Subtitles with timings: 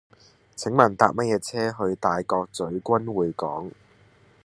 [0.55, 3.69] 請問搭乜嘢車去大角嘴君匯港